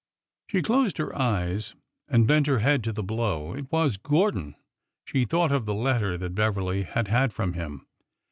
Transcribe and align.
''She 0.49 0.63
closed 0.63 0.97
her 0.97 1.15
eyes 1.15 1.75
and 2.07 2.25
bent 2.25 2.47
her 2.47 2.57
head 2.57 2.83
to 2.85 2.91
the 2.91 3.03
blow. 3.03 3.53
It 3.53 3.71
was 3.71 3.97
Gordon! 3.97 4.55
She 5.05 5.25
thought 5.25 5.51
of 5.51 5.67
the 5.67 5.75
letter 5.75 6.17
that 6.17 6.33
Beverly 6.33 6.81
had 6.81 7.07
had 7.07 7.31
from 7.31 7.53
him. 7.53 7.85